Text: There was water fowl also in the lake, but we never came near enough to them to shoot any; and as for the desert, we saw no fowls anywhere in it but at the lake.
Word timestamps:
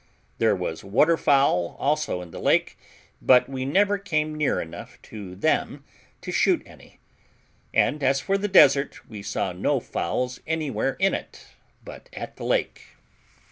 There 0.39 0.55
was 0.55 0.83
water 0.83 1.15
fowl 1.15 1.75
also 1.77 2.23
in 2.23 2.31
the 2.31 2.39
lake, 2.41 2.75
but 3.21 3.47
we 3.47 3.65
never 3.65 3.99
came 3.99 4.33
near 4.35 4.59
enough 4.59 4.99
to 5.03 5.35
them 5.35 5.83
to 6.21 6.31
shoot 6.31 6.63
any; 6.65 6.99
and 7.71 8.01
as 8.01 8.19
for 8.19 8.35
the 8.35 8.47
desert, 8.47 9.07
we 9.07 9.21
saw 9.21 9.51
no 9.51 9.79
fowls 9.79 10.39
anywhere 10.47 10.93
in 10.97 11.13
it 11.13 11.45
but 11.85 12.09
at 12.13 12.37
the 12.37 12.45
lake. 12.45 12.95